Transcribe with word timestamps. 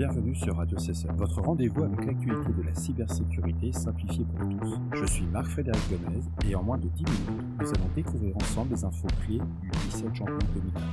Bienvenue 0.00 0.34
sur 0.34 0.56
Radio 0.56 0.78
CSE, 0.78 1.08
votre 1.18 1.42
rendez-vous 1.42 1.82
avec 1.82 2.06
l'actualité 2.06 2.54
de 2.56 2.62
la 2.62 2.74
cybersécurité 2.74 3.70
simplifiée 3.70 4.24
pour 4.24 4.48
tous. 4.48 4.78
Je 4.94 5.04
suis 5.04 5.26
Marc-Frédéric 5.26 5.82
Gomez 5.90 6.22
et 6.48 6.54
en 6.54 6.62
moins 6.62 6.78
de 6.78 6.88
10 6.88 7.04
minutes, 7.04 7.60
nous 7.60 7.68
allons 7.68 7.94
découvrir 7.94 8.34
ensemble 8.34 8.72
les 8.72 8.82
infos 8.82 9.08
clés 9.26 9.40
du 9.60 9.68
17 9.68 10.14
janvier 10.14 10.38
2024. 10.54 10.84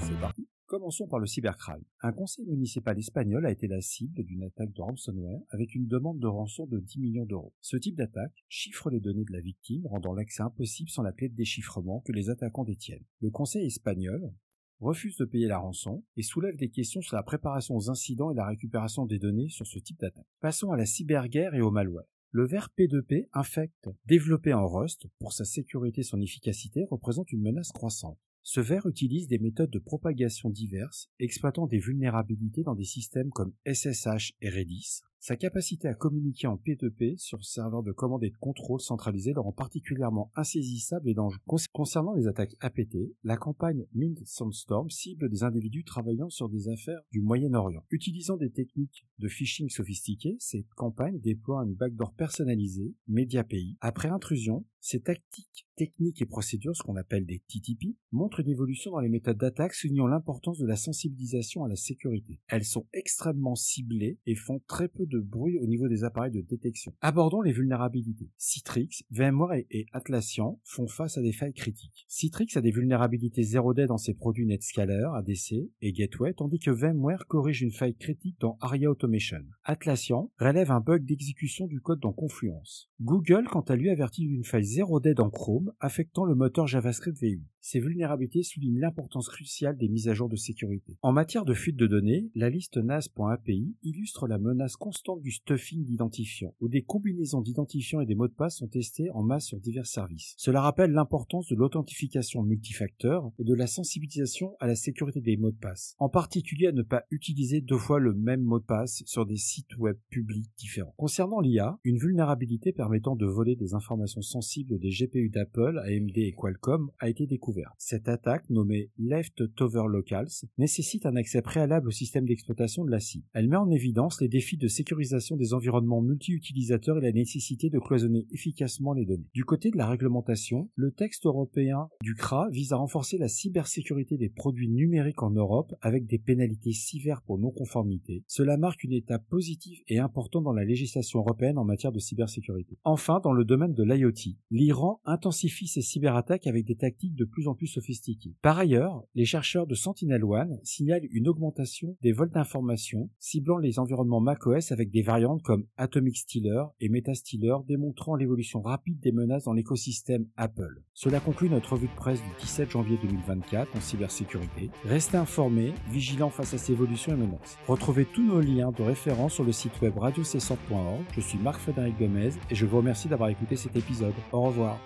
C'est 0.00 0.20
parti 0.20 0.48
Commençons 0.66 1.06
par 1.06 1.20
le 1.20 1.26
cybercrime. 1.26 1.84
Un 2.02 2.10
conseil 2.10 2.46
municipal 2.46 2.98
espagnol 2.98 3.46
a 3.46 3.52
été 3.52 3.68
la 3.68 3.80
cible 3.80 4.24
d'une 4.24 4.42
attaque 4.42 4.72
de 4.72 4.82
ransomware 4.82 5.38
avec 5.50 5.76
une 5.76 5.86
demande 5.86 6.18
de 6.18 6.26
rançon 6.26 6.66
de 6.66 6.80
10 6.80 6.98
millions 6.98 7.26
d'euros. 7.26 7.54
Ce 7.60 7.76
type 7.76 7.94
d'attaque 7.94 8.44
chiffre 8.48 8.90
les 8.90 8.98
données 8.98 9.24
de 9.24 9.32
la 9.32 9.40
victime, 9.40 9.86
rendant 9.86 10.14
l'accès 10.14 10.42
impossible 10.42 10.90
sans 10.90 11.04
la 11.04 11.12
clé 11.12 11.28
de 11.28 11.36
déchiffrement 11.36 12.00
que 12.00 12.10
les 12.10 12.28
attaquants 12.28 12.64
détiennent. 12.64 13.04
Le 13.20 13.30
conseil 13.30 13.66
espagnol 13.66 14.32
refuse 14.80 15.16
de 15.16 15.24
payer 15.24 15.46
la 15.46 15.58
rançon 15.58 16.04
et 16.16 16.22
soulève 16.22 16.56
des 16.56 16.70
questions 16.70 17.00
sur 17.00 17.16
la 17.16 17.22
préparation 17.22 17.76
aux 17.76 17.90
incidents 17.90 18.30
et 18.30 18.34
la 18.34 18.46
récupération 18.46 19.06
des 19.06 19.18
données 19.18 19.48
sur 19.48 19.66
ce 19.66 19.78
type 19.78 19.98
d'attaque. 19.98 20.26
Passons 20.40 20.72
à 20.72 20.76
la 20.76 20.86
cyberguerre 20.86 21.54
et 21.54 21.60
au 21.60 21.70
malware. 21.70 22.06
Le 22.30 22.46
verre 22.46 22.68
P2P 22.78 23.28
infect, 23.32 23.88
développé 24.04 24.52
en 24.52 24.68
Rust 24.68 25.06
pour 25.18 25.32
sa 25.32 25.44
sécurité 25.44 26.02
et 26.02 26.04
son 26.04 26.20
efficacité, 26.20 26.84
représente 26.90 27.32
une 27.32 27.40
menace 27.40 27.72
croissante. 27.72 28.18
Ce 28.42 28.60
verre 28.60 28.86
utilise 28.86 29.28
des 29.28 29.38
méthodes 29.38 29.70
de 29.70 29.78
propagation 29.78 30.50
diverses, 30.50 31.10
exploitant 31.18 31.66
des 31.66 31.78
vulnérabilités 31.78 32.62
dans 32.62 32.74
des 32.74 32.84
systèmes 32.84 33.30
comme 33.30 33.52
SSH 33.66 34.32
et 34.40 34.50
Redis, 34.50 35.02
sa 35.18 35.36
capacité 35.36 35.88
à 35.88 35.94
communiquer 35.94 36.46
en 36.46 36.56
P2P 36.56 37.18
sur 37.18 37.44
serveur 37.44 37.82
de 37.82 37.92
commande 37.92 38.24
et 38.24 38.30
de 38.30 38.36
contrôle 38.36 38.80
centralisé 38.80 39.32
le 39.32 39.40
rend 39.40 39.52
particulièrement 39.52 40.30
insaisissable 40.34 41.08
et 41.08 41.14
dangereux. 41.14 41.40
Concernant 41.72 42.14
les 42.14 42.26
attaques 42.26 42.56
APT, 42.60 42.96
la 43.24 43.36
campagne 43.36 43.84
Mint 43.94 44.20
Sandstorm 44.24 44.90
cible 44.90 45.28
des 45.28 45.42
individus 45.42 45.84
travaillant 45.84 46.30
sur 46.30 46.48
des 46.48 46.68
affaires 46.68 47.00
du 47.12 47.20
Moyen-Orient. 47.20 47.84
Utilisant 47.90 48.36
des 48.36 48.50
techniques 48.50 49.06
de 49.18 49.28
phishing 49.28 49.68
sophistiquées, 49.68 50.36
cette 50.38 50.72
campagne 50.74 51.20
déploie 51.20 51.64
une 51.64 51.74
backdoor 51.74 52.12
personnalisée, 52.14 52.94
MediaPI. 53.08 53.76
Après 53.80 54.08
intrusion, 54.08 54.64
ces 54.80 55.00
tactiques, 55.00 55.67
techniques 55.78 56.20
et 56.20 56.26
procédures, 56.26 56.76
ce 56.76 56.82
qu'on 56.82 56.96
appelle 56.96 57.24
des 57.24 57.38
TTP, 57.38 57.94
montrent 58.10 58.40
une 58.40 58.48
évolution 58.48 58.90
dans 58.90 58.98
les 58.98 59.08
méthodes 59.08 59.38
d'attaque 59.38 59.74
soulignant 59.74 60.08
l'importance 60.08 60.58
de 60.58 60.66
la 60.66 60.74
sensibilisation 60.74 61.62
à 61.62 61.68
la 61.68 61.76
sécurité. 61.76 62.40
Elles 62.48 62.64
sont 62.64 62.86
extrêmement 62.92 63.54
ciblées 63.54 64.18
et 64.26 64.34
font 64.34 64.60
très 64.66 64.88
peu 64.88 65.06
de 65.06 65.20
bruit 65.20 65.56
au 65.60 65.66
niveau 65.66 65.86
des 65.86 66.02
appareils 66.02 66.32
de 66.32 66.40
détection. 66.40 66.92
Abordons 67.00 67.42
les 67.42 67.52
vulnérabilités. 67.52 68.28
Citrix, 68.38 69.04
VMware 69.12 69.62
et 69.70 69.86
Atlassian 69.92 70.60
font 70.64 70.88
face 70.88 71.16
à 71.16 71.22
des 71.22 71.32
failles 71.32 71.54
critiques. 71.54 72.04
Citrix 72.08 72.48
a 72.56 72.60
des 72.60 72.72
vulnérabilités 72.72 73.42
0D 73.42 73.86
dans 73.86 73.98
ses 73.98 74.14
produits 74.14 74.46
NetScaler, 74.46 75.06
ADC 75.14 75.70
et 75.80 75.92
Gateway, 75.92 76.34
tandis 76.34 76.58
que 76.58 76.72
VMware 76.72 77.26
corrige 77.28 77.62
une 77.62 77.70
faille 77.70 77.94
critique 77.94 78.40
dans 78.40 78.58
ARIA 78.60 78.90
Automation. 78.90 79.44
Atlassian 79.62 80.32
relève 80.40 80.72
un 80.72 80.80
bug 80.80 81.04
d'exécution 81.04 81.66
du 81.68 81.80
code 81.80 82.00
dans 82.00 82.12
Confluence. 82.12 82.90
Google, 83.00 83.46
quant 83.48 83.60
à 83.60 83.76
lui, 83.76 83.90
avertit 83.90 84.26
d'une 84.26 84.44
faille 84.44 84.64
0D 84.64 85.14
dans 85.14 85.30
Chrome, 85.30 85.67
affectant 85.80 86.24
le 86.24 86.34
moteur 86.34 86.66
JavaScript 86.66 87.20
V8. 87.20 87.40
Ces 87.70 87.80
vulnérabilités 87.80 88.42
soulignent 88.42 88.80
l'importance 88.80 89.28
cruciale 89.28 89.76
des 89.76 89.90
mises 89.90 90.08
à 90.08 90.14
jour 90.14 90.30
de 90.30 90.36
sécurité. 90.36 90.96
En 91.02 91.12
matière 91.12 91.44
de 91.44 91.52
fuite 91.52 91.76
de 91.76 91.86
données, 91.86 92.30
la 92.34 92.48
liste 92.48 92.78
NAS.api 92.78 93.76
illustre 93.82 94.26
la 94.26 94.38
menace 94.38 94.76
constante 94.76 95.20
du 95.20 95.32
stuffing 95.32 95.84
d'identifiants, 95.84 96.54
où 96.62 96.70
des 96.70 96.80
combinaisons 96.80 97.42
d'identifiants 97.42 98.00
et 98.00 98.06
des 98.06 98.14
mots 98.14 98.26
de 98.26 98.32
passe 98.32 98.56
sont 98.56 98.68
testés 98.68 99.10
en 99.10 99.22
masse 99.22 99.44
sur 99.44 99.60
divers 99.60 99.84
services. 99.84 100.32
Cela 100.38 100.62
rappelle 100.62 100.92
l'importance 100.92 101.46
de 101.48 101.56
l'authentification 101.56 102.42
multifacteur 102.42 103.30
et 103.38 103.44
de 103.44 103.52
la 103.52 103.66
sensibilisation 103.66 104.56
à 104.60 104.66
la 104.66 104.74
sécurité 104.74 105.20
des 105.20 105.36
mots 105.36 105.50
de 105.50 105.58
passe, 105.58 105.94
en 105.98 106.08
particulier 106.08 106.68
à 106.68 106.72
ne 106.72 106.80
pas 106.80 107.04
utiliser 107.10 107.60
deux 107.60 107.76
fois 107.76 108.00
le 108.00 108.14
même 108.14 108.40
mot 108.40 108.60
de 108.60 108.64
passe 108.64 109.02
sur 109.04 109.26
des 109.26 109.36
sites 109.36 109.76
web 109.76 109.98
publics 110.08 110.50
différents. 110.56 110.94
Concernant 110.96 111.40
l'IA, 111.40 111.78
une 111.84 111.98
vulnérabilité 111.98 112.72
permettant 112.72 113.14
de 113.14 113.26
voler 113.26 113.56
des 113.56 113.74
informations 113.74 114.22
sensibles 114.22 114.78
des 114.78 114.88
GPU 114.88 115.28
d'Apple, 115.28 115.78
AMD 115.84 116.16
et 116.16 116.32
Qualcomm 116.32 116.90
a 116.98 117.10
été 117.10 117.26
découverte. 117.26 117.57
Cette 117.78 118.08
attaque, 118.08 118.48
nommée 118.50 118.90
Leftover 118.98 119.84
Locals, 119.88 120.28
nécessite 120.58 121.06
un 121.06 121.16
accès 121.16 121.42
préalable 121.42 121.88
au 121.88 121.92
système 121.92 122.26
d'exploitation 122.26 122.84
de 122.84 122.90
la 122.90 123.00
cible. 123.00 123.24
Elle 123.32 123.48
met 123.48 123.56
en 123.56 123.70
évidence 123.70 124.20
les 124.20 124.28
défis 124.28 124.56
de 124.56 124.68
sécurisation 124.68 125.36
des 125.36 125.54
environnements 125.54 126.02
multi-utilisateurs 126.02 126.98
et 126.98 127.02
la 127.02 127.12
nécessité 127.12 127.70
de 127.70 127.78
cloisonner 127.78 128.26
efficacement 128.30 128.92
les 128.92 129.04
données. 129.04 129.28
Du 129.34 129.44
côté 129.44 129.70
de 129.70 129.76
la 129.76 129.86
réglementation, 129.86 130.70
le 130.74 130.92
texte 130.92 131.26
européen 131.26 131.88
du 132.02 132.14
CRA 132.14 132.48
vise 132.50 132.72
à 132.72 132.76
renforcer 132.76 133.18
la 133.18 133.28
cybersécurité 133.28 134.16
des 134.16 134.28
produits 134.28 134.68
numériques 134.68 135.22
en 135.22 135.30
Europe 135.30 135.74
avec 135.80 136.06
des 136.06 136.18
pénalités 136.18 136.72
sévères 136.72 137.22
pour 137.22 137.38
non-conformité. 137.38 138.24
Cela 138.26 138.56
marque 138.56 138.84
une 138.84 138.92
étape 138.92 139.26
positive 139.28 139.80
et 139.88 139.98
importante 139.98 140.44
dans 140.44 140.52
la 140.52 140.64
législation 140.64 141.20
européenne 141.20 141.58
en 141.58 141.64
matière 141.64 141.92
de 141.92 141.98
cybersécurité. 141.98 142.78
Enfin, 142.84 143.20
dans 143.22 143.32
le 143.32 143.44
domaine 143.44 143.74
de 143.74 143.82
l'IoT, 143.82 144.36
l'Iran 144.50 145.00
intensifie 145.04 145.66
ses 145.66 145.82
cyberattaques 145.82 146.46
avec 146.46 146.64
des 146.64 146.76
tactiques 146.76 147.14
de 147.14 147.24
plus 147.24 147.47
plus 147.54 147.66
sophistiquées. 147.66 148.34
Par 148.42 148.58
ailleurs, 148.58 149.02
les 149.14 149.24
chercheurs 149.24 149.66
de 149.66 149.74
Sentinel-One 149.74 150.60
signalent 150.62 151.06
une 151.10 151.28
augmentation 151.28 151.96
des 152.02 152.12
vols 152.12 152.30
d'informations 152.30 153.10
ciblant 153.18 153.58
les 153.58 153.78
environnements 153.78 154.20
macOS 154.20 154.72
avec 154.72 154.90
des 154.90 155.02
variantes 155.02 155.42
comme 155.42 155.66
Atomic 155.76 156.16
Stealer 156.16 156.64
et 156.80 156.88
Metastealer 156.88 157.56
démontrant 157.66 158.16
l'évolution 158.16 158.60
rapide 158.60 159.00
des 159.00 159.12
menaces 159.12 159.44
dans 159.44 159.52
l'écosystème 159.52 160.26
Apple. 160.36 160.82
Cela 160.94 161.20
conclut 161.20 161.50
notre 161.50 161.74
revue 161.74 161.88
de 161.88 161.94
presse 161.94 162.20
du 162.22 162.30
17 162.40 162.70
janvier 162.70 162.98
2024 163.02 163.76
en 163.76 163.80
cybersécurité. 163.80 164.70
Restez 164.84 165.16
informés, 165.16 165.72
vigilants 165.90 166.30
face 166.30 166.54
à 166.54 166.58
ces 166.58 166.72
évolutions 166.72 167.12
et 167.12 167.16
menaces. 167.16 167.58
Retrouvez 167.66 168.04
tous 168.04 168.24
nos 168.24 168.40
liens 168.40 168.72
de 168.72 168.82
référence 168.82 169.34
sur 169.34 169.44
le 169.44 169.52
site 169.52 169.80
web 169.80 169.96
radiocessor.org. 169.96 171.04
Je 171.14 171.20
suis 171.20 171.38
Marc-Frédéric 171.38 171.98
Gomez 171.98 172.30
et 172.50 172.54
je 172.54 172.66
vous 172.66 172.78
remercie 172.78 173.08
d'avoir 173.08 173.28
écouté 173.28 173.56
cet 173.56 173.76
épisode. 173.76 174.14
Au 174.32 174.42
revoir. 174.42 174.78